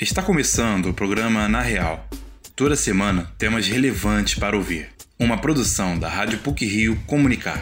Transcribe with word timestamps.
Está 0.00 0.22
começando 0.22 0.86
o 0.86 0.94
programa 0.94 1.46
Na 1.46 1.60
Real. 1.60 2.08
Toda 2.56 2.74
semana 2.74 3.30
temas 3.36 3.68
relevantes 3.68 4.34
para 4.34 4.56
ouvir. 4.56 4.88
Uma 5.18 5.36
produção 5.36 5.98
da 5.98 6.08
Rádio 6.08 6.38
PUC 6.38 6.64
Rio 6.64 6.98
Comunicar. 7.06 7.60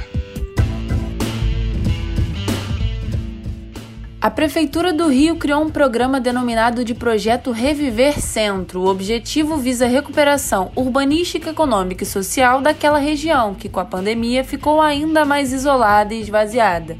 A 4.21 4.31
Prefeitura 4.31 4.93
do 4.93 5.09
Rio 5.09 5.35
criou 5.35 5.65
um 5.65 5.69
programa 5.69 6.21
denominado 6.21 6.85
de 6.85 6.95
Projeto 6.95 7.51
Reviver 7.51 8.21
Centro. 8.21 8.83
O 8.83 8.87
objetivo 8.87 9.57
visa 9.57 9.87
a 9.87 9.89
recuperação 9.89 10.71
urbanística, 10.77 11.51
econômica 11.51 12.05
e 12.05 12.07
social 12.07 12.61
daquela 12.61 12.99
região 12.99 13.53
que, 13.53 13.69
com 13.69 13.81
a 13.81 13.85
pandemia, 13.85 14.45
ficou 14.45 14.81
ainda 14.81 15.25
mais 15.25 15.53
isolada 15.53 16.15
e 16.15 16.21
esvaziada. 16.21 16.97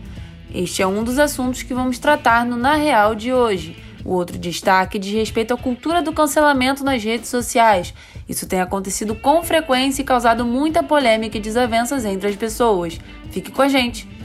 Este 0.53 0.83
é 0.83 0.87
um 0.87 1.05
dos 1.05 1.17
assuntos 1.17 1.63
que 1.63 1.73
vamos 1.73 2.01
tratar 2.01 2.45
no 2.45 2.57
Na 2.57 2.75
Real 2.75 3.15
de 3.15 3.33
hoje. 3.33 3.88
O 4.05 4.13
outro 4.13 4.39
destaque 4.39 4.99
diz 4.99 5.13
respeito 5.13 5.55
à 5.55 5.57
cultura 5.57 6.03
do 6.03 6.13
cancelamento 6.13 6.85
nas 6.85 7.03
redes 7.03 7.29
sociais. 7.29 7.93
Isso 8.29 8.47
tem 8.47 8.61
acontecido 8.61 9.15
com 9.15 9.43
frequência 9.43 10.03
e 10.03 10.05
causado 10.05 10.45
muita 10.45 10.83
polêmica 10.83 11.37
e 11.37 11.41
desavenças 11.41 12.05
entre 12.05 12.29
as 12.29 12.37
pessoas. 12.37 12.99
Fique 13.31 13.51
com 13.51 13.63
a 13.63 13.69
gente! 13.69 14.18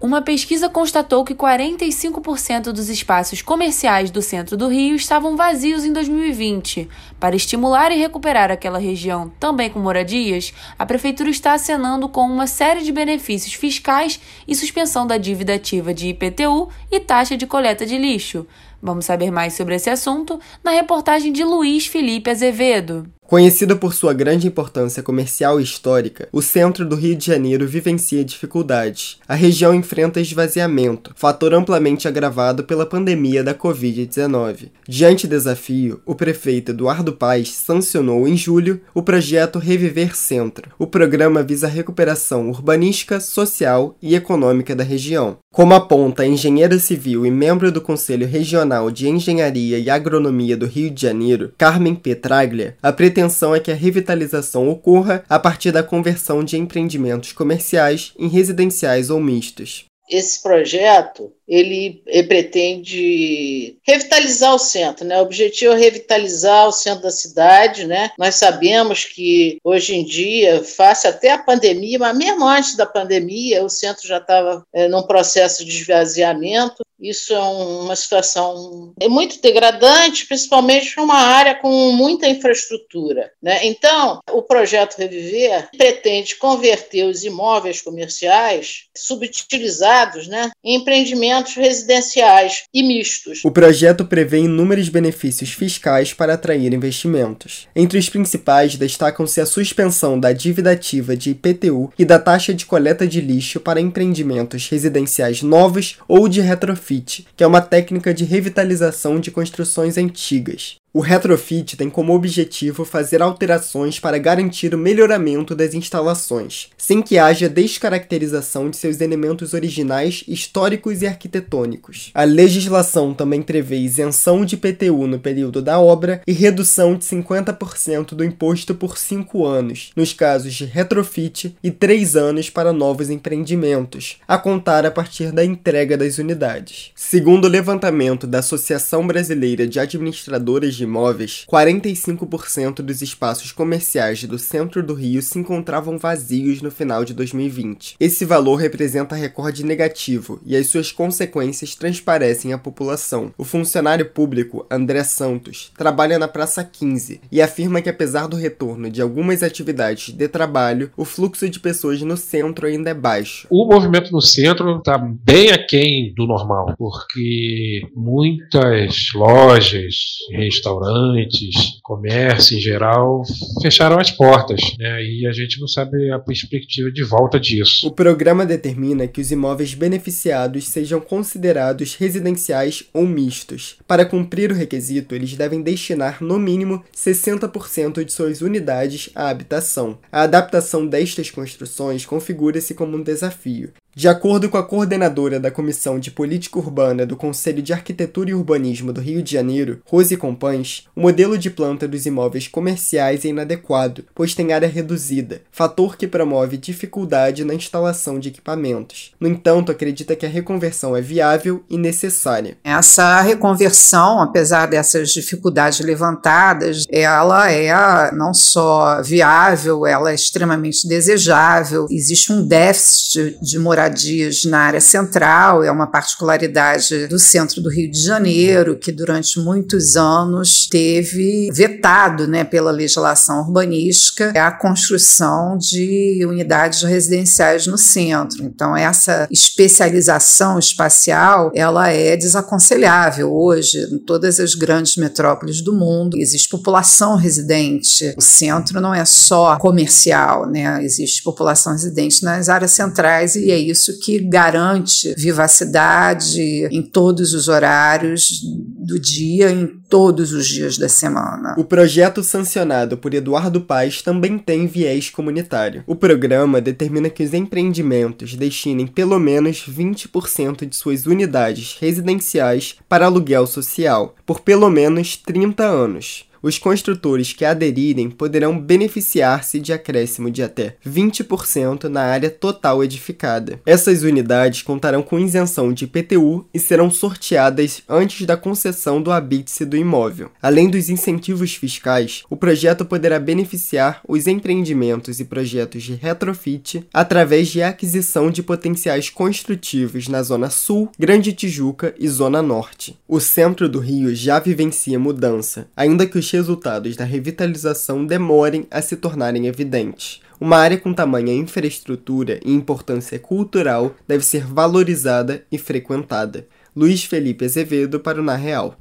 Uma 0.00 0.22
pesquisa 0.22 0.66
constatou 0.66 1.22
que 1.26 1.34
45% 1.34 2.72
dos 2.72 2.88
espaços 2.88 3.42
comerciais 3.42 4.10
do 4.10 4.22
centro 4.22 4.56
do 4.56 4.66
Rio 4.66 4.96
estavam 4.96 5.36
vazios 5.36 5.84
em 5.84 5.92
2020. 5.92 6.88
Para 7.20 7.36
estimular 7.36 7.92
e 7.92 7.98
recuperar 7.98 8.50
aquela 8.50 8.78
região, 8.78 9.30
também 9.38 9.68
com 9.68 9.78
moradias, 9.78 10.54
a 10.78 10.86
prefeitura 10.86 11.28
está 11.28 11.52
acenando 11.52 12.08
com 12.08 12.22
uma 12.22 12.46
série 12.46 12.82
de 12.82 12.90
benefícios 12.90 13.52
fiscais 13.52 14.18
e 14.48 14.54
suspensão 14.54 15.06
da 15.06 15.18
dívida 15.18 15.56
ativa 15.56 15.92
de 15.92 16.08
IPTU 16.08 16.70
e 16.90 16.98
taxa 16.98 17.36
de 17.36 17.46
coleta 17.46 17.84
de 17.84 17.98
lixo. 17.98 18.46
Vamos 18.82 19.04
saber 19.04 19.30
mais 19.30 19.54
sobre 19.54 19.74
esse 19.74 19.90
assunto 19.90 20.40
na 20.64 20.70
reportagem 20.70 21.32
de 21.32 21.44
Luiz 21.44 21.86
Felipe 21.86 22.30
Azevedo. 22.30 23.06
Conhecida 23.30 23.76
por 23.76 23.94
sua 23.94 24.12
grande 24.12 24.48
importância 24.48 25.04
comercial 25.04 25.60
e 25.60 25.62
histórica, 25.62 26.28
o 26.32 26.42
centro 26.42 26.84
do 26.84 26.96
Rio 26.96 27.14
de 27.14 27.26
Janeiro 27.26 27.64
vivencia 27.64 28.24
dificuldades. 28.24 29.18
A 29.28 29.36
região 29.36 29.72
enfrenta 29.72 30.20
esvaziamento, 30.20 31.12
fator 31.14 31.54
amplamente 31.54 32.08
agravado 32.08 32.64
pela 32.64 32.84
pandemia 32.84 33.44
da 33.44 33.54
Covid-19. 33.54 34.70
Diante 34.88 35.28
do 35.28 35.30
desafio, 35.30 36.00
o 36.04 36.16
prefeito 36.16 36.72
Eduardo 36.72 37.12
Paes 37.12 37.50
sancionou 37.50 38.26
em 38.26 38.36
julho 38.36 38.80
o 38.92 39.00
projeto 39.00 39.60
Reviver 39.60 40.16
Centro. 40.16 40.72
O 40.76 40.84
programa 40.84 41.40
visa 41.40 41.68
a 41.68 41.70
recuperação 41.70 42.50
urbanística, 42.50 43.20
social 43.20 43.96
e 44.02 44.16
econômica 44.16 44.74
da 44.74 44.82
região. 44.82 45.38
Como 45.52 45.74
aponta 45.74 46.24
a 46.24 46.26
engenheira 46.26 46.80
civil 46.80 47.24
e 47.24 47.30
membro 47.30 47.70
do 47.70 47.80
Conselho 47.80 48.26
Regional 48.26 48.69
de 48.92 49.08
Engenharia 49.08 49.78
e 49.78 49.90
Agronomia 49.90 50.56
do 50.56 50.66
Rio 50.66 50.90
de 50.90 51.02
Janeiro, 51.02 51.52
Carmen 51.58 51.94
Petraglia, 51.94 52.76
a 52.80 52.92
pretensão 52.92 53.54
é 53.54 53.58
que 53.58 53.72
a 53.72 53.74
revitalização 53.74 54.68
ocorra 54.68 55.24
a 55.28 55.38
partir 55.38 55.72
da 55.72 55.82
conversão 55.82 56.44
de 56.44 56.56
empreendimentos 56.56 57.32
comerciais 57.32 58.12
em 58.16 58.28
residenciais 58.28 59.10
ou 59.10 59.20
mistos. 59.20 59.90
Esse 60.10 60.42
projeto 60.42 61.32
ele, 61.46 62.02
ele, 62.06 62.26
pretende 62.26 63.78
revitalizar 63.86 64.54
o 64.54 64.58
centro, 64.58 65.04
né? 65.04 65.18
O 65.18 65.22
objetivo 65.22 65.72
é 65.72 65.78
revitalizar 65.78 66.66
o 66.66 66.72
centro 66.72 67.02
da 67.02 67.10
cidade, 67.10 67.86
né? 67.86 68.10
Nós 68.18 68.34
sabemos 68.34 69.04
que 69.04 69.58
hoje 69.62 69.94
em 69.94 70.04
dia, 70.04 70.64
face 70.64 71.06
até 71.06 71.30
a 71.30 71.38
pandemia, 71.38 71.98
mas 71.98 72.16
mesmo 72.16 72.44
antes 72.44 72.76
da 72.76 72.86
pandemia, 72.86 73.64
o 73.64 73.68
centro 73.68 74.06
já 74.06 74.18
estava 74.18 74.64
é, 74.72 74.88
num 74.88 75.02
processo 75.02 75.64
de 75.64 75.70
esvaziamento 75.70 76.82
isso 77.00 77.32
é 77.32 77.38
uma 77.38 77.96
situação 77.96 78.92
é 79.00 79.08
muito 79.08 79.40
degradante, 79.40 80.26
principalmente 80.26 80.94
para 80.94 81.02
uma 81.02 81.18
área 81.18 81.54
com 81.54 81.92
muita 81.92 82.28
infraestrutura. 82.28 83.30
Né? 83.42 83.66
Então, 83.66 84.20
o 84.30 84.42
projeto 84.42 84.98
Reviver 84.98 85.68
pretende 85.76 86.36
converter 86.36 87.04
os 87.04 87.24
imóveis 87.24 87.80
comerciais 87.80 88.84
subutilizados 88.96 90.28
né, 90.28 90.50
em 90.62 90.76
empreendimentos 90.76 91.54
residenciais 91.54 92.64
e 92.74 92.82
mistos. 92.82 93.40
O 93.44 93.50
projeto 93.50 94.04
prevê 94.04 94.40
inúmeros 94.40 94.88
benefícios 94.88 95.50
fiscais 95.50 96.12
para 96.12 96.34
atrair 96.34 96.72
investimentos. 96.72 97.66
Entre 97.74 97.98
os 97.98 98.08
principais 98.08 98.76
destacam-se 98.76 99.40
a 99.40 99.46
suspensão 99.46 100.20
da 100.20 100.32
dívida 100.32 100.72
ativa 100.72 101.16
de 101.16 101.30
IPTU 101.30 101.92
e 101.98 102.04
da 102.04 102.18
taxa 102.18 102.52
de 102.52 102.66
coleta 102.66 103.06
de 103.06 103.20
lixo 103.20 103.60
para 103.60 103.80
empreendimentos 103.80 104.68
residenciais 104.68 105.42
novos 105.42 105.96
ou 106.06 106.28
de 106.28 106.40
retrofit 106.40 106.89
retrofit, 106.90 107.26
que 107.36 107.44
é 107.44 107.46
uma 107.46 107.60
técnica 107.60 108.12
de 108.12 108.24
revitalização 108.24 109.20
de 109.20 109.30
construções 109.30 109.96
antigas. 109.96 110.79
O 110.92 110.98
retrofit 110.98 111.76
tem 111.76 111.88
como 111.88 112.12
objetivo 112.12 112.84
fazer 112.84 113.22
alterações 113.22 114.00
para 114.00 114.18
garantir 114.18 114.74
o 114.74 114.78
melhoramento 114.78 115.54
das 115.54 115.72
instalações, 115.72 116.68
sem 116.76 117.00
que 117.00 117.16
haja 117.16 117.48
descaracterização 117.48 118.68
de 118.68 118.76
seus 118.76 119.00
elementos 119.00 119.54
originais, 119.54 120.24
históricos 120.26 121.00
e 121.00 121.06
arquitetônicos. 121.06 122.10
A 122.12 122.24
legislação 122.24 123.14
também 123.14 123.40
prevê 123.40 123.76
isenção 123.76 124.44
de 124.44 124.56
PTU 124.56 125.06
no 125.06 125.20
período 125.20 125.62
da 125.62 125.78
obra 125.78 126.22
e 126.26 126.32
redução 126.32 126.96
de 126.96 127.04
50% 127.04 128.16
do 128.16 128.24
imposto 128.24 128.74
por 128.74 128.98
5 128.98 129.46
anos, 129.46 129.92
nos 129.94 130.12
casos 130.12 130.54
de 130.54 130.64
retrofit, 130.64 131.56
e 131.62 131.70
3 131.70 132.16
anos 132.16 132.50
para 132.50 132.72
novos 132.72 133.10
empreendimentos, 133.10 134.16
a 134.26 134.36
contar 134.36 134.84
a 134.84 134.90
partir 134.90 135.30
da 135.30 135.44
entrega 135.44 135.96
das 135.96 136.18
unidades. 136.18 136.90
Segundo 136.96 137.44
o 137.44 137.48
levantamento 137.48 138.26
da 138.26 138.40
Associação 138.40 139.06
Brasileira 139.06 139.68
de 139.68 139.78
Administradoras 139.78 140.79
de 140.80 140.84
imóveis, 140.84 141.44
45% 141.50 142.76
dos 142.76 143.02
espaços 143.02 143.52
comerciais 143.52 144.24
do 144.24 144.38
centro 144.38 144.82
do 144.82 144.94
Rio 144.94 145.20
se 145.20 145.38
encontravam 145.38 145.98
vazios 145.98 146.62
no 146.62 146.70
final 146.70 147.04
de 147.04 147.12
2020. 147.12 147.96
Esse 148.00 148.24
valor 148.24 148.56
representa 148.56 149.14
recorde 149.14 149.64
negativo 149.64 150.40
e 150.44 150.56
as 150.56 150.68
suas 150.68 150.90
consequências 150.90 151.74
transparecem 151.74 152.52
à 152.52 152.58
população. 152.58 153.32
O 153.36 153.44
funcionário 153.44 154.06
público 154.06 154.66
André 154.70 155.04
Santos 155.04 155.70
trabalha 155.76 156.18
na 156.18 156.28
Praça 156.28 156.64
15 156.64 157.20
e 157.30 157.42
afirma 157.42 157.82
que 157.82 157.90
apesar 157.90 158.26
do 158.26 158.36
retorno 158.36 158.90
de 158.90 159.02
algumas 159.02 159.42
atividades 159.42 160.14
de 160.14 160.28
trabalho, 160.28 160.90
o 160.96 161.04
fluxo 161.04 161.48
de 161.48 161.60
pessoas 161.60 162.00
no 162.00 162.16
centro 162.16 162.66
ainda 162.66 162.90
é 162.90 162.94
baixo. 162.94 163.46
O 163.50 163.66
movimento 163.66 164.10
no 164.12 164.22
centro 164.22 164.78
está 164.78 164.96
bem 164.98 165.50
aquém 165.50 166.14
do 166.16 166.26
normal, 166.26 166.74
porque 166.78 167.82
muitas 167.94 169.08
lojas, 169.14 169.94
restaurantes, 170.32 170.69
restaurantes, 170.70 171.80
comércio 171.82 172.56
em 172.56 172.60
geral, 172.60 173.22
fecharam 173.60 173.98
as 173.98 174.10
portas. 174.10 174.60
Né? 174.78 175.02
E 175.02 175.26
a 175.26 175.32
gente 175.32 175.60
não 175.60 175.66
sabe 175.66 176.10
a 176.10 176.18
perspectiva 176.18 176.90
de 176.90 177.02
volta 177.02 177.38
disso. 177.38 177.86
O 177.86 177.90
programa 177.90 178.46
determina 178.46 179.06
que 179.06 179.20
os 179.20 179.30
imóveis 179.30 179.74
beneficiados 179.74 180.68
sejam 180.68 181.00
considerados 181.00 181.94
residenciais 181.94 182.84
ou 182.92 183.06
mistos. 183.06 183.76
Para 183.86 184.04
cumprir 184.04 184.52
o 184.52 184.54
requisito, 184.54 185.14
eles 185.14 185.34
devem 185.34 185.62
destinar 185.62 186.22
no 186.22 186.38
mínimo 186.38 186.82
60% 186.94 188.04
de 188.04 188.12
suas 188.12 188.40
unidades 188.40 189.10
à 189.14 189.28
habitação. 189.28 189.98
A 190.12 190.22
adaptação 190.22 190.86
destas 190.86 191.30
construções 191.30 192.06
configura-se 192.06 192.74
como 192.74 192.96
um 192.96 193.02
desafio, 193.02 193.72
de 194.00 194.08
acordo 194.08 194.48
com 194.48 194.56
a 194.56 194.62
coordenadora 194.62 195.38
da 195.38 195.50
Comissão 195.50 195.98
de 195.98 196.10
Política 196.10 196.58
Urbana 196.58 197.04
do 197.04 197.18
Conselho 197.18 197.60
de 197.60 197.74
Arquitetura 197.74 198.30
e 198.30 198.34
Urbanismo 198.34 198.94
do 198.94 199.00
Rio 199.02 199.22
de 199.22 199.30
Janeiro, 199.30 199.82
Rose 199.84 200.16
Compães, 200.16 200.84
o 200.96 201.02
modelo 201.02 201.36
de 201.36 201.50
planta 201.50 201.86
dos 201.86 202.06
imóveis 202.06 202.48
comerciais 202.48 203.26
é 203.26 203.28
inadequado, 203.28 204.06
pois 204.14 204.34
tem 204.34 204.54
área 204.54 204.66
reduzida, 204.66 205.42
fator 205.52 205.98
que 205.98 206.08
promove 206.08 206.56
dificuldade 206.56 207.44
na 207.44 207.52
instalação 207.52 208.18
de 208.18 208.30
equipamentos. 208.30 209.12
No 209.20 209.28
entanto, 209.28 209.70
acredita 209.70 210.16
que 210.16 210.24
a 210.24 210.30
reconversão 210.30 210.96
é 210.96 211.02
viável 211.02 211.62
e 211.68 211.76
necessária. 211.76 212.56
Essa 212.64 213.20
reconversão, 213.20 214.22
apesar 214.22 214.64
dessas 214.64 215.10
dificuldades 215.10 215.80
levantadas, 215.80 216.86
ela 216.90 217.52
é 217.52 218.10
não 218.14 218.32
só 218.32 219.02
viável, 219.02 219.84
ela 219.84 220.10
é 220.10 220.14
extremamente 220.14 220.88
desejável. 220.88 221.86
Existe 221.90 222.32
um 222.32 222.42
déficit 222.42 223.36
de 223.42 223.58
moradia 223.58 223.89
moradias 223.90 224.44
na 224.44 224.58
área 224.60 224.80
central, 224.80 225.64
é 225.64 225.70
uma 225.70 225.86
particularidade 225.86 227.08
do 227.08 227.18
centro 227.18 227.60
do 227.60 227.68
Rio 227.68 227.90
de 227.90 228.00
Janeiro, 228.00 228.78
que 228.78 228.92
durante 228.92 229.38
muitos 229.40 229.96
anos 229.96 230.68
teve 230.68 231.50
vetado 231.52 232.26
né, 232.26 232.44
pela 232.44 232.70
legislação 232.70 233.40
urbanística 233.40 234.30
a 234.30 234.50
construção 234.50 235.58
de 235.58 236.24
unidades 236.26 236.82
residenciais 236.82 237.66
no 237.66 237.76
centro. 237.76 238.44
Então, 238.44 238.76
essa 238.76 239.26
especialização 239.30 240.58
espacial 240.58 241.50
ela 241.54 241.88
é 241.88 242.16
desaconselhável 242.16 243.32
hoje 243.32 243.78
em 243.92 243.98
todas 243.98 244.38
as 244.38 244.54
grandes 244.54 244.96
metrópoles 244.96 245.60
do 245.60 245.74
mundo. 245.74 246.16
Existe 246.16 246.48
população 246.48 247.16
residente. 247.16 248.14
O 248.16 248.22
centro 248.22 248.80
não 248.80 248.94
é 248.94 249.04
só 249.04 249.56
comercial, 249.56 250.48
né? 250.48 250.82
existe 250.84 251.22
população 251.22 251.72
residente 251.72 252.22
nas 252.22 252.48
áreas 252.48 252.70
centrais 252.70 253.34
e 253.34 253.50
é 253.50 253.58
isso 253.70 253.98
que 254.00 254.18
garante 254.18 255.14
vivacidade 255.16 256.40
em 256.70 256.82
todos 256.82 257.32
os 257.32 257.48
horários 257.48 258.40
do 258.78 258.98
dia, 258.98 259.50
em 259.50 259.66
todos 259.88 260.32
os 260.32 260.46
dias 260.46 260.76
da 260.76 260.88
semana. 260.88 261.54
O 261.58 261.64
projeto 261.64 262.22
sancionado 262.22 262.96
por 262.96 263.14
Eduardo 263.14 263.60
Paes 263.60 264.02
também 264.02 264.38
tem 264.38 264.66
viés 264.66 265.10
comunitário. 265.10 265.84
O 265.86 265.94
programa 265.94 266.60
determina 266.60 267.10
que 267.10 267.22
os 267.22 267.34
empreendimentos 267.34 268.34
destinem 268.34 268.86
pelo 268.86 269.18
menos 269.18 269.64
20% 269.68 270.66
de 270.66 270.76
suas 270.76 271.06
unidades 271.06 271.76
residenciais 271.80 272.76
para 272.88 273.06
aluguel 273.06 273.46
social 273.46 274.14
por 274.24 274.40
pelo 274.40 274.70
menos 274.70 275.16
30 275.16 275.64
anos 275.64 276.29
os 276.42 276.58
construtores 276.58 277.32
que 277.32 277.44
aderirem 277.44 278.10
poderão 278.10 278.58
beneficiar-se 278.58 279.60
de 279.60 279.72
acréscimo 279.72 280.30
de 280.30 280.42
até 280.42 280.76
20% 280.86 281.84
na 281.84 282.02
área 282.02 282.30
total 282.30 282.82
edificada. 282.82 283.60
Essas 283.64 284.02
unidades 284.02 284.62
contarão 284.62 285.02
com 285.02 285.18
isenção 285.18 285.72
de 285.72 285.84
IPTU 285.84 286.46
e 286.52 286.58
serão 286.58 286.90
sorteadas 286.90 287.82
antes 287.88 288.26
da 288.26 288.36
concessão 288.36 289.02
do 289.02 289.10
habite 289.10 289.50
do 289.64 289.76
imóvel. 289.76 290.30
Além 290.40 290.68
dos 290.68 290.88
incentivos 290.88 291.54
fiscais, 291.54 292.22
o 292.30 292.36
projeto 292.36 292.84
poderá 292.84 293.18
beneficiar 293.18 294.00
os 294.06 294.26
empreendimentos 294.26 295.20
e 295.20 295.24
projetos 295.24 295.82
de 295.82 295.94
retrofit 295.94 296.86
através 296.92 297.48
de 297.48 297.62
aquisição 297.62 298.30
de 298.30 298.42
potenciais 298.42 299.10
construtivos 299.10 300.08
na 300.08 300.22
Zona 300.22 300.50
Sul, 300.50 300.90
Grande 300.98 301.32
Tijuca 301.32 301.94
e 301.98 302.08
Zona 302.08 302.40
Norte. 302.40 302.98
O 303.06 303.20
centro 303.20 303.68
do 303.68 303.78
Rio 303.78 304.14
já 304.14 304.38
vivencia 304.38 304.98
mudança, 304.98 305.68
ainda 305.76 306.06
que 306.06 306.18
os 306.18 306.29
resultados 306.30 306.96
da 306.96 307.04
revitalização 307.04 308.04
demorem 308.04 308.66
a 308.70 308.80
se 308.82 308.96
tornarem 308.96 309.46
evidentes. 309.46 310.20
Uma 310.40 310.56
área 310.56 310.78
com 310.78 310.94
tamanha 310.94 311.34
infraestrutura 311.34 312.40
e 312.44 312.52
importância 312.52 313.18
cultural 313.18 313.94
deve 314.08 314.24
ser 314.24 314.46
valorizada 314.46 315.44
e 315.52 315.58
frequentada. 315.58 316.46
Luiz 316.74 317.04
Felipe 317.04 317.44
Azevedo 317.44 318.00
para 318.00 318.20
o 318.20 318.24
Na 318.24 318.36
Real. 318.36 318.76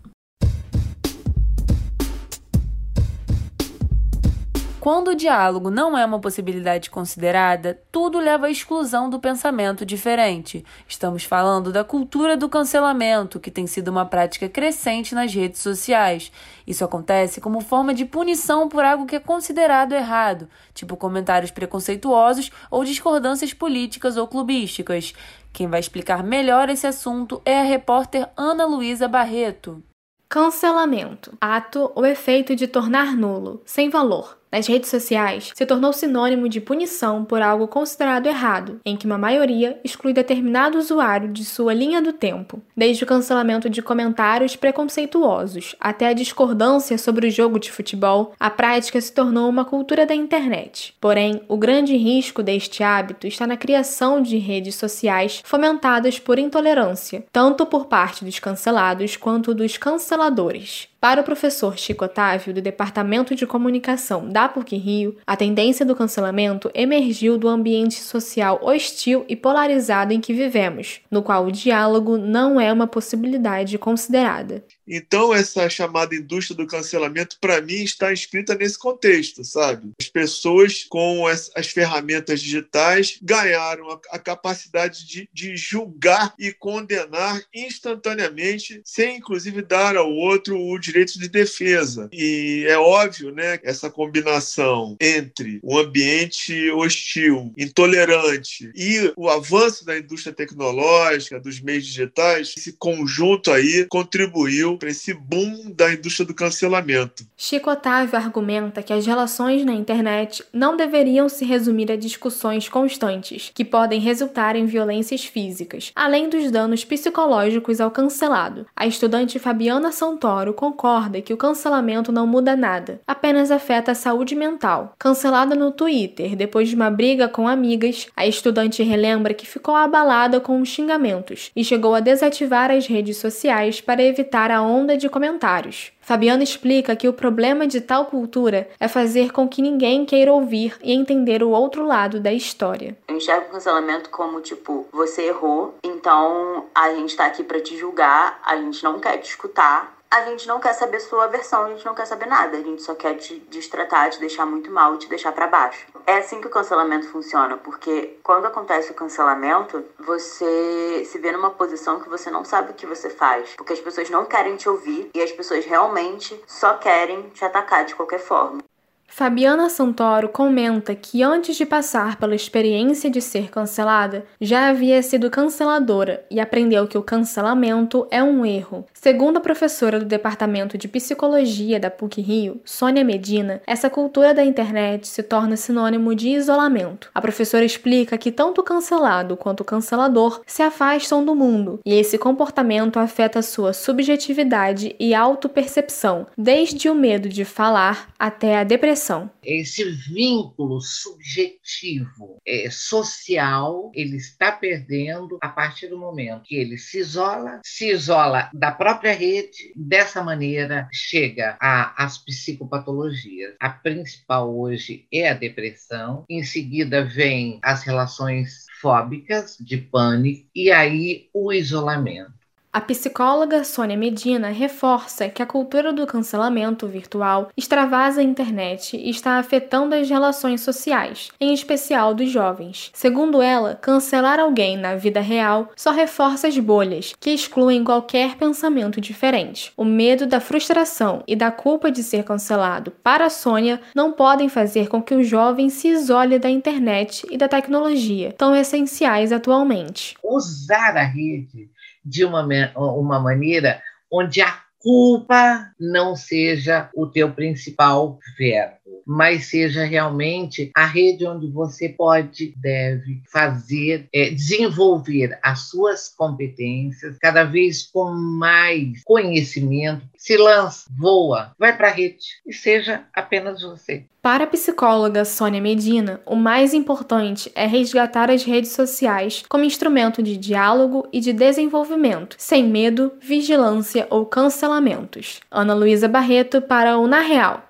Quando 4.80 5.10
o 5.10 5.16
diálogo 5.16 5.70
não 5.70 5.98
é 5.98 6.06
uma 6.06 6.22
possibilidade 6.22 6.90
considerada, 6.90 7.82
tudo 7.92 8.18
leva 8.18 8.46
à 8.46 8.50
exclusão 8.50 9.10
do 9.10 9.20
pensamento 9.20 9.86
diferente. 9.86 10.64
Estamos 10.88 11.26
falando 11.26 11.70
da 11.70 11.84
cultura 11.84 12.38
do 12.38 12.48
cancelamento, 12.48 13.42
que 13.42 13.52
tem 13.52 13.68
sido 13.68 13.90
uma 13.90 14.06
prática 14.06 14.48
crescente 14.48 15.14
nas 15.14 15.34
redes 15.34 15.60
sociais. 15.60 16.32
Isso 16.66 16.86
acontece 16.86 17.42
como 17.42 17.60
forma 17.60 17.94
de 17.94 18.06
punição 18.06 18.70
por 18.70 18.86
algo 18.86 19.06
que 19.06 19.18
é 19.18 19.20
considerado 19.20 19.92
errado, 19.92 20.48
tipo 20.74 20.96
comentários 20.96 21.52
preconceituosos 21.52 22.50
ou 22.72 22.86
discordâncias 22.86 23.54
políticas 23.54 24.16
ou 24.16 24.28
clubísticas. 24.28 25.14
Quem 25.52 25.68
vai 25.68 25.82
explicar 25.82 26.24
melhor 26.24 26.70
esse 26.70 26.88
assunto 26.88 27.42
é 27.44 27.60
a 27.60 27.64
repórter 27.64 28.30
Ana 28.38 28.66
Luísa 28.66 29.10
Barreto. 29.10 29.84
Cancelamento 30.30 31.38
ato 31.42 31.92
ou 31.96 32.06
efeito 32.06 32.56
de 32.56 32.66
tornar 32.66 33.18
nulo, 33.18 33.62
sem 33.66 33.90
valor 33.90 34.39
nas 34.52 34.68
redes 34.68 34.90
sociais, 34.90 35.52
se 35.54 35.66
tornou 35.66 35.94
sinônimo 35.94 36.50
de 36.50 36.60
punição 36.60 37.24
por 37.24 37.42
algo 37.42 37.68
considerado 37.68 38.28
errado, 38.28 38.80
em 38.84 38.98
que 38.98 39.06
uma 39.06 39.18
maioria 39.18 39.80
exclui 39.84 40.12
determinado 40.14 40.78
usuário 40.78 41.30
de 41.30 41.46
sua 41.46 41.74
linha 41.74 42.02
do 42.02 42.12
tempo, 42.12 42.62
desde 42.76 43.04
o 43.04 43.08
cancelamento 43.08 43.70
de 43.70 43.82
comentários 43.82 44.56
preconceituosos 44.56 45.76
até 45.80 46.08
a 46.08 46.14
discordância 46.14 46.98
sobre 46.98 47.28
o 47.28 47.32
jogo 47.32 47.60
de 47.60 47.72
futebol, 47.72 48.34
a 48.40 48.50
prática 48.50 49.00
se 49.00 49.14
tornou 49.14 49.48
uma 49.50 49.66
cultura 49.66 50.06
da 50.06 50.16
internet. 50.16 50.96
Porém, 51.00 51.42
o 51.48 51.58
grande 51.58 51.96
risco 51.96 52.42
deste 52.42 52.84
hábito 52.84 53.28
está 53.28 53.46
na 53.46 53.58
criação 53.58 54.22
de 54.22 54.38
redes 54.38 54.76
sociais 54.76 55.42
fomentadas 55.46 56.20
por 56.20 56.40
intolerância, 56.40 57.24
tanto 57.32 57.66
por 57.66 57.86
parte 57.86 58.26
dos 58.26 58.40
cancelados 58.40 59.16
quanto 59.16 59.54
dos 59.54 59.78
canceladores. 59.78 60.89
Para 61.00 61.22
o 61.22 61.24
professor 61.24 61.78
Chico 61.78 62.04
Otávio, 62.04 62.54
do 62.54 62.62
Departamento 62.62 63.34
de 63.34 63.48
Comunicação 63.48 64.28
da 64.28 64.50
PUC 64.50 64.76
Rio, 64.76 65.16
a 65.26 65.38
tendência 65.38 65.86
do 65.86 65.96
cancelamento 65.96 66.70
emergiu 66.74 67.38
do 67.38 67.48
ambiente 67.48 67.96
social 67.96 68.60
hostil 68.62 69.24
e 69.30 69.34
polarizado 69.34 70.12
em 70.12 70.20
que 70.20 70.34
vivemos, 70.34 71.00
no 71.10 71.24
qual 71.24 71.46
o 71.46 71.52
diálogo 71.54 72.18
não 72.18 72.60
é 72.60 72.74
uma 72.74 72.86
possibilidade 72.86 73.78
considerada. 73.78 74.66
Então, 74.90 75.32
essa 75.32 75.70
chamada 75.70 76.16
indústria 76.16 76.58
do 76.58 76.66
cancelamento, 76.66 77.38
para 77.40 77.62
mim, 77.62 77.84
está 77.84 78.12
inscrita 78.12 78.56
nesse 78.56 78.78
contexto, 78.78 79.44
sabe? 79.44 79.92
As 80.02 80.10
pessoas, 80.10 80.84
com 80.90 81.28
as, 81.28 81.52
as 81.56 81.68
ferramentas 81.68 82.42
digitais, 82.42 83.20
ganharam 83.22 83.92
a, 83.92 84.00
a 84.12 84.18
capacidade 84.18 85.06
de, 85.06 85.30
de, 85.32 85.56
julgar 85.56 86.34
e 86.40 86.52
condenar 86.52 87.40
instantaneamente, 87.54 88.82
sem 88.84 89.18
inclusive 89.18 89.62
dar 89.62 89.96
ao 89.96 90.12
outro 90.12 90.60
o 90.60 90.80
direito 90.80 91.20
de 91.20 91.30
defesa. 91.30 92.10
E 92.12 92.66
é 92.68 92.78
óbvio, 92.78 93.32
né, 93.32 93.60
essa 93.64 93.92
combinação 93.92 94.98
entre 95.00 95.60
o 95.62 95.78
ambiente 95.78 96.72
hostil, 96.72 97.54
intolerante 97.58 98.72
e 98.76 99.14
o 99.16 99.30
avanço 99.30 99.86
da 99.86 99.98
indústria 99.98 100.34
tecnológica, 100.34 101.40
dos 101.40 101.62
meios 101.62 101.86
digitais, 101.86 102.54
esse 102.58 102.74
conjunto 102.74 103.52
aí 103.52 103.86
contribuiu 103.90 104.79
para 104.80 104.90
esse 104.90 105.14
boom 105.14 105.72
da 105.76 105.94
indústria 105.94 106.26
do 106.26 106.34
cancelamento. 106.34 107.26
Chico 107.38 107.70
Otávio 107.70 108.18
argumenta 108.18 108.82
que 108.82 108.94
as 108.94 109.06
relações 109.06 109.64
na 109.66 109.74
internet 109.74 110.44
não 110.52 110.76
deveriam 110.76 111.28
se 111.30 111.46
resumir 111.46 111.92
a 111.92 111.96
discussões 111.96 112.68
constantes, 112.68 113.52
que 113.54 113.66
podem 113.66 114.00
resultar 114.00 114.56
em 114.56 114.66
violências 114.66 115.26
físicas, 115.26 115.92
além 115.96 116.30
dos 116.30 116.50
danos 116.50 116.84
psicológicos 116.84 117.80
ao 117.80 117.92
cancelado. 117.92 118.66
A 118.76 118.88
estudante 118.88 119.38
Fabiana 119.38 119.92
Santoro 119.92 120.54
concorda 120.54 121.22
que 121.22 121.34
o 121.34 121.38
cancelamento 121.38 122.12
não 122.12 122.26
muda 122.26 122.56
nada, 122.56 123.02
apenas 123.06 123.52
afeta 123.52 123.92
a 123.92 123.96
saúde 123.96 124.34
mental. 124.34 124.96
Cancelada 124.98 125.54
no 125.54 125.72
Twitter 125.72 126.36
depois 126.36 126.70
de 126.70 126.76
uma 126.76 126.90
briga 126.90 127.28
com 127.28 127.48
amigas, 127.48 128.08
a 128.16 128.26
estudante 128.26 128.82
relembra 128.84 129.34
que 129.34 129.46
ficou 129.46 129.76
abalada 129.76 130.40
com 130.40 130.62
os 130.62 130.70
xingamentos 130.70 131.52
e 131.56 131.64
chegou 131.64 131.94
a 131.94 132.00
desativar 132.00 132.72
as 132.72 132.88
redes 132.88 133.18
sociais 133.18 133.82
para 133.82 134.04
evitar 134.04 134.52
a 134.52 134.62
onda 134.70 134.96
de 134.96 135.10
comentários. 135.10 135.92
Fabiano 136.00 136.42
explica 136.42 136.96
que 136.96 137.08
o 137.08 137.14
problema 137.14 137.68
de 137.68 137.82
tal 137.82 138.06
cultura 138.06 138.70
é 138.80 138.88
fazer 138.88 139.32
com 139.32 139.48
que 139.48 139.62
ninguém 139.62 140.06
queira 140.06 140.32
ouvir 140.32 140.78
e 140.82 140.94
entender 140.94 141.44
o 141.44 141.50
outro 141.50 141.86
lado 141.86 142.20
da 142.20 142.32
história. 142.32 142.98
Eu 143.08 143.18
enxergo 143.18 143.48
o 143.48 143.52
cancelamento 143.52 144.10
como 144.10 144.42
tipo, 144.42 144.88
você 144.92 145.28
errou, 145.28 145.76
então 145.84 146.66
a 146.74 146.94
gente 146.94 147.16
tá 147.16 147.26
aqui 147.26 147.44
para 147.44 147.62
te 147.62 147.78
julgar, 147.78 148.40
a 148.44 148.56
gente 148.56 148.84
não 148.84 149.00
quer 149.00 149.18
te 149.18 149.30
escutar, 149.30 149.99
a 150.12 150.24
gente 150.24 150.48
não 150.48 150.60
quer 150.60 150.74
saber 150.74 151.00
sua 151.00 151.28
versão, 151.28 151.66
a 151.66 151.70
gente 151.70 151.86
não 151.86 151.94
quer 151.94 152.06
saber 152.06 152.26
nada, 152.26 152.58
a 152.58 152.62
gente 152.62 152.82
só 152.82 152.96
quer 152.96 153.16
te 153.16 153.40
destratar, 153.50 154.10
te 154.10 154.20
deixar 154.20 154.46
muito 154.46 154.72
mal 154.72 154.98
te 154.98 155.08
deixar 155.08 155.32
para 155.32 155.48
baixo. 155.48 155.86
É 156.06 156.18
assim 156.18 156.42
que 156.42 156.48
o 156.48 156.50
cancelamento 156.50 157.08
funciona, 157.10 157.58
porque 157.58 158.18
quando 158.24 158.46
acontece 158.46 158.92
o 158.92 158.96
cancelamento, 158.96 159.84
você 160.00 161.04
se 161.06 161.20
vê 161.20 161.32
numa 161.32 161.52
posição 161.52 162.00
que 162.00 162.10
você 162.10 162.32
não 162.32 162.44
sabe 162.44 162.72
o 162.72 162.74
que 162.74 162.88
você 162.88 163.10
faz, 163.10 163.54
porque 163.56 163.74
as 163.74 163.80
pessoas 163.80 164.10
não 164.10 164.26
querem 164.26 164.56
te 164.56 164.68
ouvir 164.68 165.12
e 165.14 165.22
as 165.22 165.32
pessoas 165.32 165.66
realmente 165.66 166.42
só 166.48 166.74
querem 166.76 167.30
te 167.30 167.46
atacar 167.46 167.86
de 167.86 167.96
qualquer 167.96 168.20
forma. 168.20 168.69
Fabiana 169.10 169.70
Santoro 169.70 170.30
comenta 170.30 170.96
que 170.96 171.22
antes 171.22 171.58
de 171.58 171.66
passar 171.66 172.16
pela 172.16 172.36
experiência 172.36 173.10
de 173.10 173.20
ser 173.20 173.50
cancelada, 173.50 174.24
já 174.40 174.70
havia 174.70 175.02
sido 175.02 175.30
canceladora 175.30 176.24
e 176.32 176.40
aprendeu 176.40 176.88
que 176.88 176.98
o 176.98 177.04
cancelamento 177.04 178.08
é 178.12 178.24
um 178.24 178.46
erro. 178.46 178.86
Segundo 178.94 179.38
a 179.38 179.42
professora 179.42 180.00
do 180.00 180.06
Departamento 180.06 180.78
de 180.78 180.88
Psicologia 180.88 181.80
da 181.80 181.90
PUC 181.90 182.22
Rio, 182.22 182.62
Sônia 182.64 183.04
Medina, 183.04 183.62
essa 183.68 183.90
cultura 183.90 184.34
da 184.34 184.46
internet 184.46 185.08
se 185.08 185.24
torna 185.24 185.58
sinônimo 185.58 186.16
de 186.16 186.30
isolamento. 186.30 187.10
A 187.14 187.20
professora 187.20 187.66
explica 187.66 188.18
que 188.18 188.32
tanto 188.32 188.62
o 188.62 188.64
cancelado 188.64 189.36
quanto 189.36 189.62
o 189.62 189.66
cancelador 189.66 190.42
se 190.46 190.62
afastam 190.62 191.26
do 191.26 191.36
mundo 191.36 191.80
e 191.86 191.94
esse 191.94 192.18
comportamento 192.18 193.00
afeta 193.00 193.42
sua 193.42 193.74
subjetividade 193.74 194.96
e 195.00 195.14
autopercepção, 195.14 196.28
desde 196.38 196.90
o 196.90 196.96
medo 196.96 197.28
de 197.28 197.44
falar 197.44 198.08
até 198.18 198.60
a 198.60 198.64
depressão 198.64 198.99
esse 199.44 199.84
vínculo 199.84 200.82
subjetivo, 200.82 202.38
é, 202.46 202.70
social, 202.70 203.92
ele 203.94 204.18
está 204.18 204.52
perdendo 204.52 205.38
a 205.42 205.50
partir 205.50 205.88
do 205.88 205.98
momento 205.98 206.44
que 206.44 206.56
ele 206.56 206.78
se 206.78 207.00
isola, 207.00 207.60
se 207.64 207.90
isola 207.90 208.50
da 208.54 208.72
própria 208.72 209.14
rede, 209.14 209.74
dessa 209.76 210.24
maneira 210.24 210.88
chega 210.92 211.58
às 211.60 212.18
psicopatologias. 212.18 213.56
A 213.60 213.70
principal 213.70 214.56
hoje 214.58 215.08
é 215.12 215.30
a 215.30 215.34
depressão, 215.34 216.26
em 216.30 216.44
seguida 216.44 217.04
vem 217.04 217.60
as 217.64 217.84
relações 217.84 218.66
fóbicas, 218.82 219.58
de 219.60 219.78
pânico, 219.78 220.48
e 220.56 220.72
aí 220.72 221.30
o 221.34 221.52
isolamento. 221.52 222.39
A 222.72 222.80
psicóloga 222.80 223.64
Sônia 223.64 223.98
Medina 223.98 224.50
reforça 224.50 225.28
que 225.28 225.42
a 225.42 225.46
cultura 225.46 225.92
do 225.92 226.06
cancelamento 226.06 226.86
virtual 226.86 227.50
extravasa 227.58 228.22
a 228.22 228.24
internet 228.24 228.96
e 228.96 229.10
está 229.10 229.40
afetando 229.40 229.96
as 229.96 230.08
relações 230.08 230.62
sociais, 230.62 231.32
em 231.42 231.52
especial 231.52 232.14
dos 232.14 232.30
jovens. 232.30 232.92
Segundo 232.94 233.42
ela, 233.42 233.74
cancelar 233.74 234.40
alguém 234.40 234.78
na 234.78 234.96
vida 234.96 235.20
real 235.20 235.72
só 235.76 235.90
reforça 235.90 236.48
as 236.48 236.60
bolhas, 236.60 237.16
que 237.20 237.32
excluem 237.32 237.84
qualquer 237.84 238.36
pensamento 238.36 239.02
diferente. 239.02 239.74
O 239.76 239.84
medo 239.84 240.28
da 240.28 240.40
frustração 240.40 241.24
e 241.28 241.36
da 241.36 241.50
culpa 241.50 241.90
de 241.90 242.04
ser 242.04 242.24
cancelado 242.24 242.92
para 242.92 243.32
Sônia 243.32 243.82
não 243.96 244.12
podem 244.12 244.48
fazer 244.48 244.90
com 244.90 245.02
que 245.02 245.16
o 245.16 245.24
jovem 245.24 245.72
se 245.72 245.88
isole 245.88 246.38
da 246.38 246.52
internet 246.52 247.26
e 247.32 247.38
da 247.38 247.48
tecnologia, 247.48 248.32
tão 248.38 248.56
essenciais 248.56 249.32
atualmente. 249.32 250.16
Usar 250.24 250.96
a 250.96 251.04
rede 251.04 251.68
de 252.10 252.26
uma, 252.26 252.42
uma 252.76 253.20
maneira 253.20 253.82
onde 254.12 254.42
a 254.42 254.60
culpa 254.80 255.72
não 255.80 256.16
seja 256.16 256.90
o 256.96 257.06
teu 257.06 257.32
principal 257.32 258.18
verbo, 258.38 258.79
mas 259.06 259.46
seja 259.46 259.84
realmente 259.84 260.72
a 260.76 260.86
rede 260.86 261.26
onde 261.26 261.48
você 261.48 261.90
pode, 261.90 262.54
deve 262.58 263.22
fazer, 263.32 264.08
é, 264.14 264.30
desenvolver 264.30 265.38
as 265.42 265.62
suas 265.70 266.10
competências 266.10 267.18
cada 267.20 267.44
vez 267.44 267.84
com 267.84 268.12
mais 268.12 269.04
conhecimento. 269.04 270.08
Se 270.18 270.38
lança, 270.38 270.86
voa, 270.96 271.54
vai 271.58 271.76
para 271.76 271.88
a 271.88 271.94
rede 271.94 272.26
e 272.46 272.54
seja 272.54 273.06
apenas 273.14 273.62
você. 273.62 274.06
Para 274.22 274.44
a 274.44 274.48
psicóloga 274.48 275.24
Sônia 275.24 275.62
Medina, 275.62 276.20
o 276.26 276.36
mais 276.36 276.74
importante 276.74 277.50
é 277.56 277.66
resgatar 277.66 278.30
as 278.30 278.44
redes 278.44 278.74
sociais 278.74 279.46
como 279.48 279.64
instrumento 279.64 280.22
de 280.22 280.36
diálogo 280.36 281.08
e 281.12 281.22
de 281.22 281.32
desenvolvimento, 281.32 282.36
sem 282.38 282.66
medo, 282.66 283.14
vigilância 283.22 284.06
ou 284.10 284.26
cancelamentos. 284.26 285.40
Ana 285.50 285.74
Luísa 285.74 286.10
Barreto 286.10 286.62
para 286.62 286.98
o 286.98 287.08
Na 287.08 287.22
Real. 287.22 287.64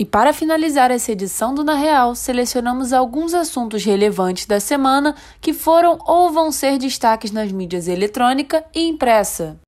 E 0.00 0.04
para 0.04 0.32
finalizar 0.32 0.92
essa 0.92 1.10
edição 1.10 1.52
do 1.52 1.64
Na 1.64 1.74
Real, 1.74 2.14
selecionamos 2.14 2.92
alguns 2.92 3.34
assuntos 3.34 3.84
relevantes 3.84 4.46
da 4.46 4.60
semana 4.60 5.16
que 5.40 5.52
foram 5.52 5.98
ou 6.06 6.30
vão 6.30 6.52
ser 6.52 6.78
destaques 6.78 7.32
nas 7.32 7.50
mídias 7.50 7.88
eletrônica 7.88 8.64
e 8.72 8.86
impressa. 8.86 9.58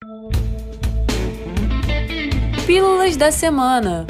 Pílulas 2.64 3.16
da 3.16 3.32
Semana. 3.32 4.06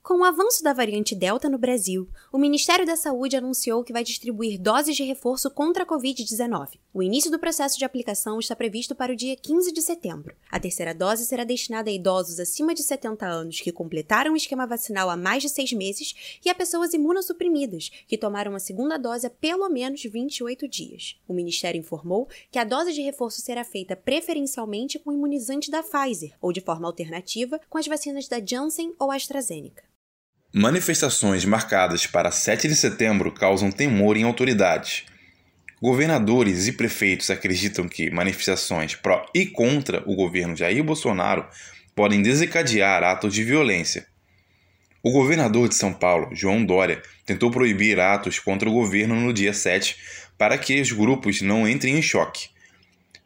Com 0.00 0.20
o 0.20 0.24
avanço 0.24 0.62
da 0.62 0.72
variante 0.72 1.16
Delta 1.16 1.48
no 1.48 1.58
Brasil, 1.58 2.08
o 2.30 2.36
Ministério 2.36 2.84
da 2.84 2.94
Saúde 2.94 3.36
anunciou 3.36 3.82
que 3.82 3.92
vai 3.92 4.04
distribuir 4.04 4.60
doses 4.60 4.94
de 4.94 5.02
reforço 5.02 5.50
contra 5.50 5.84
a 5.84 5.86
Covid-19. 5.86 6.78
O 6.92 7.02
início 7.02 7.30
do 7.30 7.38
processo 7.38 7.78
de 7.78 7.86
aplicação 7.86 8.38
está 8.38 8.54
previsto 8.54 8.94
para 8.94 9.12
o 9.12 9.16
dia 9.16 9.34
15 9.34 9.72
de 9.72 9.80
setembro. 9.80 10.36
A 10.50 10.60
terceira 10.60 10.94
dose 10.94 11.24
será 11.24 11.42
destinada 11.42 11.88
a 11.88 11.92
idosos 11.92 12.38
acima 12.38 12.74
de 12.74 12.82
70 12.82 13.26
anos 13.26 13.60
que 13.62 13.72
completaram 13.72 14.34
o 14.34 14.36
esquema 14.36 14.66
vacinal 14.66 15.08
há 15.08 15.16
mais 15.16 15.42
de 15.42 15.48
seis 15.48 15.72
meses 15.72 16.38
e 16.44 16.50
a 16.50 16.54
pessoas 16.54 16.92
imunossuprimidas 16.92 17.90
que 18.06 18.18
tomaram 18.18 18.54
a 18.54 18.60
segunda 18.60 18.98
dose 18.98 19.26
há 19.26 19.30
pelo 19.30 19.68
menos 19.70 20.02
28 20.02 20.68
dias. 20.68 21.16
O 21.26 21.32
Ministério 21.32 21.78
informou 21.78 22.28
que 22.50 22.58
a 22.58 22.64
dose 22.64 22.92
de 22.92 23.00
reforço 23.00 23.40
será 23.40 23.64
feita 23.64 23.96
preferencialmente 23.96 24.98
com 24.98 25.12
imunizante 25.12 25.70
da 25.70 25.82
Pfizer 25.82 26.36
ou 26.42 26.52
de 26.52 26.60
forma 26.60 26.86
alternativa 26.86 27.58
com 27.70 27.78
as 27.78 27.86
vacinas 27.86 28.28
da 28.28 28.38
Janssen 28.44 28.94
ou 28.98 29.10
AstraZeneca. 29.10 29.87
Manifestações 30.60 31.44
marcadas 31.44 32.04
para 32.04 32.32
7 32.32 32.66
de 32.66 32.74
setembro 32.74 33.30
causam 33.30 33.70
temor 33.70 34.16
em 34.16 34.24
autoridades. 34.24 35.04
Governadores 35.80 36.66
e 36.66 36.72
prefeitos 36.72 37.30
acreditam 37.30 37.88
que 37.88 38.10
manifestações 38.10 38.96
pró 38.96 39.24
e 39.32 39.46
contra 39.46 40.02
o 40.04 40.16
governo 40.16 40.56
Jair 40.56 40.82
Bolsonaro 40.82 41.46
podem 41.94 42.20
desencadear 42.22 43.04
atos 43.04 43.32
de 43.32 43.44
violência. 43.44 44.08
O 45.00 45.12
governador 45.12 45.68
de 45.68 45.76
São 45.76 45.92
Paulo, 45.92 46.34
João 46.34 46.64
Dória, 46.64 47.02
tentou 47.24 47.52
proibir 47.52 48.00
atos 48.00 48.40
contra 48.40 48.68
o 48.68 48.72
governo 48.72 49.14
no 49.14 49.32
dia 49.32 49.52
7 49.52 49.96
para 50.36 50.58
que 50.58 50.80
os 50.80 50.90
grupos 50.90 51.40
não 51.40 51.68
entrem 51.68 51.96
em 51.96 52.02
choque. 52.02 52.48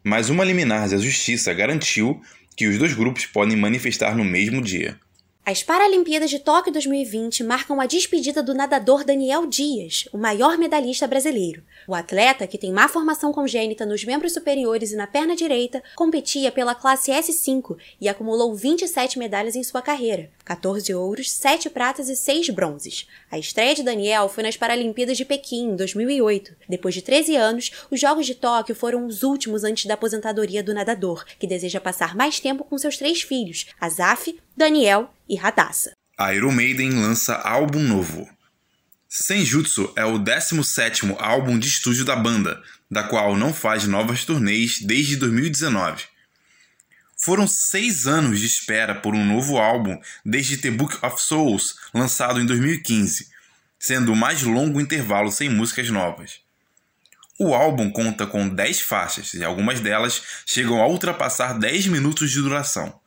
Mas 0.05 0.29
uma 0.29 0.45
liminar 0.45 0.87
da 0.87 0.99
Justiça 0.99 1.55
garantiu 1.55 2.21
que 2.55 2.67
os 2.67 2.77
dois 2.77 2.93
grupos 2.93 3.25
podem 3.25 3.57
manifestar 3.57 4.15
no 4.15 4.23
mesmo 4.23 4.61
dia. 4.61 5.01
As 5.45 5.61
Paralimpíadas 5.61 6.31
de 6.31 6.39
Tóquio 6.39 6.73
2020 6.73 7.43
marcam 7.43 7.81
a 7.81 7.87
despedida 7.87 8.45
do 8.45 8.55
nadador 8.55 9.03
Daniel 9.03 9.45
Dias, 9.45 10.09
o 10.13 10.17
maior 10.17 10.57
medalhista 10.57 11.05
brasileiro. 11.05 11.65
O 11.89 11.97
atleta, 11.97 12.47
que 12.47 12.57
tem 12.57 12.73
má 12.73 12.87
formação 12.87 13.33
congênita 13.33 13.85
nos 13.85 14.05
membros 14.05 14.35
superiores 14.35 14.93
e 14.93 14.97
na 14.97 15.09
perna 15.09 15.35
direita, 15.35 15.83
competia 15.97 16.53
pela 16.53 16.77
classe 16.77 17.11
S5 17.11 17.77
e 18.01 18.09
acumulou 18.09 18.55
27 18.55 19.19
medalhas 19.19 19.57
em 19.57 19.65
sua 19.65 19.83
carreira: 19.83 20.31
14 20.45 20.95
ouros, 20.95 21.29
7 21.33 21.69
pratas 21.71 22.09
e 22.09 22.15
6 22.15 22.51
bronzes. 22.51 23.09
A 23.29 23.37
estreia 23.37 23.75
de 23.75 23.83
Daniel 23.83 24.29
foi 24.29 24.45
nas 24.45 24.57
Paralimpíadas 24.57 25.17
de 25.17 25.25
Pequim, 25.25 25.71
em 25.71 25.77
2008. 25.77 26.55
Depois 26.69 26.95
de 26.95 27.03
13 27.03 27.35
anos, 27.35 27.73
os 27.91 27.99
Jogos 27.99 28.27
de 28.27 28.37
Tóquio 28.37 28.77
foram 28.77 29.07
os 29.07 29.25
últimos 29.25 29.65
antes 29.65 29.87
da 29.87 29.95
aposentadoria 29.95 30.63
do 30.63 30.73
nadador, 30.73 31.25
que 31.41 31.49
deseja 31.49 31.81
passar 31.81 32.15
mais 32.15 32.39
tempo 32.39 32.63
com 32.63 32.79
seus 32.79 32.97
três 32.97 33.23
filhos, 33.23 33.67
Azaf, 33.81 34.39
Daniel 34.55 35.13
e 35.27 35.35
Radassa. 35.35 35.93
A 36.19 36.35
Iron 36.35 36.53
Maiden 36.53 36.91
lança 36.91 37.37
álbum 37.37 37.81
novo. 37.81 38.29
Senjutsu 39.09 39.91
é 39.97 40.05
o 40.05 40.19
17º 40.19 41.17
álbum 41.19 41.59
de 41.59 41.69
estúdio 41.69 42.05
da 42.05 42.15
banda, 42.15 42.63
da 42.91 43.03
qual 43.03 43.35
não 43.35 43.53
faz 43.53 43.87
novas 43.87 44.25
turnês 44.25 44.79
desde 44.81 45.17
2019. 45.17 46.05
Foram 47.17 47.47
seis 47.47 48.07
anos 48.07 48.41
de 48.41 48.47
espera 48.47 48.95
por 48.95 49.15
um 49.15 49.25
novo 49.25 49.57
álbum 49.57 49.99
desde 50.25 50.59
The 50.59 50.71
Book 50.71 50.99
of 51.05 51.23
Souls, 51.23 51.77
lançado 51.95 52.39
em 52.39 52.45
2015, 52.45 53.29
sendo 53.79 54.13
o 54.13 54.17
mais 54.17 54.43
longo 54.43 54.81
intervalo 54.81 55.33
sem 55.33 55.49
músicas 55.49 55.89
novas. 55.89 56.41
O 57.39 57.55
álbum 57.55 57.91
conta 57.91 58.27
com 58.27 58.49
10 58.49 58.83
faixas 58.83 59.33
e 59.33 59.43
algumas 59.43 59.81
delas 59.81 60.23
chegam 60.45 60.83
a 60.83 60.87
ultrapassar 60.87 61.59
10 61.59 61.87
minutos 61.87 62.31
de 62.31 62.41
duração. 62.41 63.02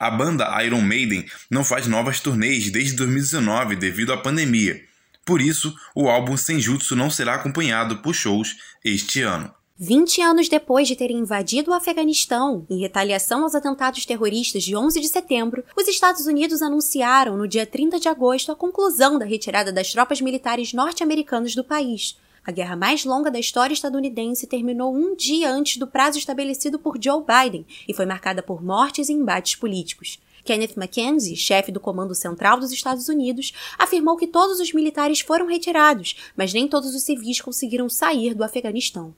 A 0.00 0.10
banda 0.10 0.48
Iron 0.64 0.80
Maiden 0.80 1.26
não 1.50 1.62
faz 1.62 1.86
novas 1.86 2.20
turnês 2.20 2.70
desde 2.70 2.96
2019 2.96 3.76
devido 3.76 4.14
à 4.14 4.16
pandemia. 4.16 4.80
Por 5.26 5.42
isso, 5.42 5.74
o 5.94 6.08
álbum 6.08 6.38
Senjutsu 6.38 6.96
não 6.96 7.10
será 7.10 7.34
acompanhado 7.34 7.98
por 7.98 8.14
shows 8.14 8.56
este 8.82 9.20
ano. 9.20 9.52
20 9.78 10.22
anos 10.22 10.48
depois 10.48 10.88
de 10.88 10.96
terem 10.96 11.18
invadido 11.18 11.70
o 11.70 11.74
Afeganistão, 11.74 12.66
em 12.70 12.80
retaliação 12.80 13.42
aos 13.42 13.54
atentados 13.54 14.06
terroristas 14.06 14.62
de 14.62 14.74
11 14.74 15.02
de 15.02 15.08
setembro, 15.08 15.62
os 15.76 15.86
Estados 15.86 16.24
Unidos 16.24 16.62
anunciaram 16.62 17.36
no 17.36 17.46
dia 17.46 17.66
30 17.66 18.00
de 18.00 18.08
agosto 18.08 18.50
a 18.50 18.56
conclusão 18.56 19.18
da 19.18 19.26
retirada 19.26 19.70
das 19.70 19.92
tropas 19.92 20.22
militares 20.22 20.72
norte-americanas 20.72 21.54
do 21.54 21.62
país. 21.62 22.16
A 22.44 22.50
guerra 22.50 22.74
mais 22.74 23.04
longa 23.04 23.30
da 23.30 23.38
história 23.38 23.74
estadunidense 23.74 24.46
terminou 24.46 24.94
um 24.94 25.14
dia 25.14 25.50
antes 25.50 25.76
do 25.76 25.86
prazo 25.86 26.18
estabelecido 26.18 26.78
por 26.78 26.96
Joe 27.00 27.22
Biden 27.22 27.66
e 27.86 27.92
foi 27.92 28.06
marcada 28.06 28.42
por 28.42 28.64
mortes 28.64 29.08
e 29.08 29.12
embates 29.12 29.54
políticos. 29.56 30.18
Kenneth 30.42 30.74
McKenzie, 30.74 31.36
chefe 31.36 31.70
do 31.70 31.78
Comando 31.78 32.14
Central 32.14 32.58
dos 32.58 32.72
Estados 32.72 33.08
Unidos, 33.10 33.52
afirmou 33.78 34.16
que 34.16 34.26
todos 34.26 34.58
os 34.58 34.72
militares 34.72 35.20
foram 35.20 35.46
retirados, 35.46 36.16
mas 36.34 36.54
nem 36.54 36.66
todos 36.66 36.94
os 36.94 37.02
civis 37.02 37.42
conseguiram 37.42 37.90
sair 37.90 38.34
do 38.34 38.42
Afeganistão. 38.42 39.14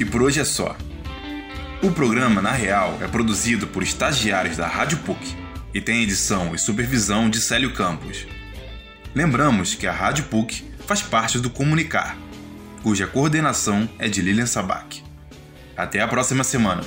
E 0.00 0.04
por 0.04 0.22
hoje 0.22 0.40
é 0.40 0.44
só. 0.44 0.74
O 1.82 1.92
programa, 1.92 2.40
na 2.40 2.52
real, 2.52 2.96
é 3.02 3.06
produzido 3.06 3.66
por 3.66 3.82
estagiários 3.82 4.56
da 4.56 4.66
Rádio 4.66 4.98
PUC 5.00 5.20
e 5.74 5.80
tem 5.80 6.02
edição 6.02 6.54
e 6.54 6.58
supervisão 6.58 7.28
de 7.28 7.38
Célio 7.38 7.74
Campos. 7.74 8.26
Lembramos 9.14 9.74
que 9.74 9.86
a 9.86 9.92
Rádio 9.92 10.24
PUC 10.24 10.64
faz 10.92 11.00
parte 11.00 11.38
do 11.38 11.48
Comunicar, 11.48 12.18
cuja 12.82 13.06
coordenação 13.06 13.88
é 13.98 14.10
de 14.10 14.20
Lilian 14.20 14.44
Sabac. 14.44 15.02
Até 15.74 16.02
a 16.02 16.06
próxima 16.06 16.44
semana! 16.44 16.82